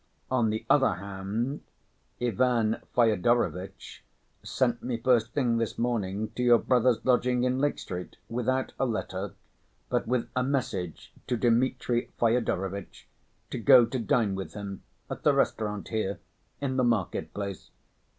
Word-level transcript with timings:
On 0.31 0.49
the 0.49 0.65
other 0.67 0.95
hand, 0.95 1.61
Ivan 2.19 2.77
Fyodorovitch 2.95 4.03
sent 4.41 4.81
me 4.81 4.97
first 4.97 5.31
thing 5.33 5.57
this 5.57 5.77
morning 5.77 6.29
to 6.31 6.41
your 6.41 6.57
brother's 6.57 7.05
lodging 7.05 7.43
in 7.43 7.59
Lake 7.59 7.77
Street, 7.77 8.17
without 8.27 8.73
a 8.79 8.87
letter, 8.87 9.35
but 9.89 10.07
with 10.07 10.27
a 10.35 10.41
message 10.41 11.13
to 11.27 11.37
Dmitri 11.37 12.09
Fyodorovitch 12.17 13.07
to 13.51 13.59
go 13.59 13.85
to 13.85 13.99
dine 13.99 14.33
with 14.33 14.53
him 14.55 14.81
at 15.07 15.21
the 15.21 15.35
restaurant 15.35 15.89
here, 15.89 16.19
in 16.59 16.77
the 16.77 16.83
market‐place. 16.83 17.69